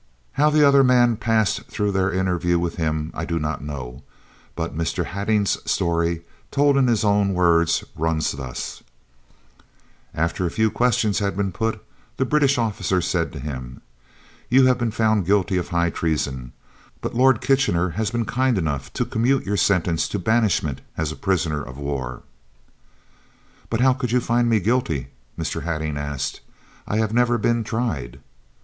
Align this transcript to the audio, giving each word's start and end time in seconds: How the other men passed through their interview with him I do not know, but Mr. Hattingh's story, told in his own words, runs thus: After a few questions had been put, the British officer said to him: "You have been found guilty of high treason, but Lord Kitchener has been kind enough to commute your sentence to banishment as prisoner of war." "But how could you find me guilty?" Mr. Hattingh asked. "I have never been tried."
How 0.31 0.49
the 0.49 0.67
other 0.67 0.83
men 0.83 1.15
passed 1.15 1.65
through 1.67 1.91
their 1.91 2.11
interview 2.11 2.57
with 2.57 2.77
him 2.77 3.11
I 3.13 3.23
do 3.23 3.37
not 3.37 3.63
know, 3.63 4.01
but 4.55 4.75
Mr. 4.75 5.05
Hattingh's 5.05 5.59
story, 5.69 6.23
told 6.49 6.75
in 6.75 6.87
his 6.87 7.03
own 7.03 7.35
words, 7.35 7.83
runs 7.95 8.31
thus: 8.31 8.81
After 10.15 10.43
a 10.43 10.49
few 10.49 10.71
questions 10.71 11.19
had 11.19 11.37
been 11.37 11.51
put, 11.51 11.83
the 12.17 12.25
British 12.25 12.57
officer 12.57 12.99
said 12.99 13.31
to 13.33 13.39
him: 13.39 13.81
"You 14.49 14.65
have 14.65 14.79
been 14.79 14.89
found 14.89 15.27
guilty 15.27 15.57
of 15.57 15.67
high 15.67 15.91
treason, 15.91 16.53
but 17.01 17.13
Lord 17.13 17.39
Kitchener 17.39 17.89
has 17.89 18.09
been 18.09 18.25
kind 18.25 18.57
enough 18.57 18.91
to 18.93 19.05
commute 19.05 19.45
your 19.45 19.55
sentence 19.55 20.07
to 20.07 20.17
banishment 20.17 20.81
as 20.97 21.13
prisoner 21.13 21.61
of 21.61 21.77
war." 21.77 22.23
"But 23.69 23.81
how 23.81 23.93
could 23.93 24.11
you 24.11 24.19
find 24.19 24.49
me 24.49 24.61
guilty?" 24.61 25.09
Mr. 25.37 25.61
Hattingh 25.61 25.95
asked. 25.99 26.41
"I 26.87 26.97
have 26.97 27.13
never 27.13 27.37
been 27.37 27.63
tried." 27.63 28.19